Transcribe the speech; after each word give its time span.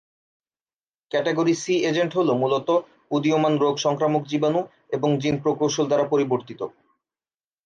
Category 1.11 1.53
C 1.55 1.73
agent 1.89 2.11
হলো 2.15 2.31
মূলতঃ 2.33 2.75
উদীয়মান 3.11 3.53
রোগ 3.57 3.75
সংক্রামক 3.77 4.23
জীবাণু 4.27 4.61
এবং 4.91 5.09
জিন 5.21 5.35
প্রকৌশল 5.43 5.85
দ্বারা 5.87 6.05
পরিবর্তিত। 6.07 6.61